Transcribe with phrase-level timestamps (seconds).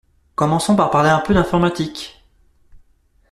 [0.33, 2.25] Commençons par parler un peu d’informatique...